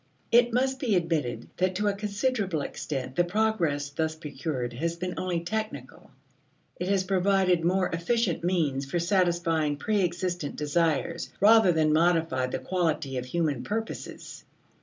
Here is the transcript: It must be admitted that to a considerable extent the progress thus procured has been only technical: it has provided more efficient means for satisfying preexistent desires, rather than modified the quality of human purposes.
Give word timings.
It 0.31 0.51
must 0.51 0.79
be 0.79 0.95
admitted 0.95 1.47
that 1.57 1.75
to 1.75 1.87
a 1.87 1.93
considerable 1.93 2.61
extent 2.61 3.15
the 3.15 3.23
progress 3.23 3.91
thus 3.91 4.15
procured 4.15 4.73
has 4.73 4.95
been 4.95 5.13
only 5.19 5.41
technical: 5.41 6.09
it 6.77 6.87
has 6.87 7.03
provided 7.03 7.63
more 7.63 7.87
efficient 7.87 8.43
means 8.43 8.83
for 8.89 8.97
satisfying 8.97 9.77
preexistent 9.77 10.55
desires, 10.55 11.29
rather 11.39 11.71
than 11.71 11.93
modified 11.93 12.51
the 12.51 12.57
quality 12.57 13.17
of 13.19 13.25
human 13.27 13.61
purposes. 13.63 14.43